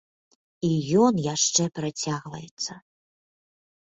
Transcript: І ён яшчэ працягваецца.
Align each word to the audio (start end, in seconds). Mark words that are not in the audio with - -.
І 0.67 0.69
ён 1.01 1.13
яшчэ 1.25 1.63
працягваецца. 1.79 2.73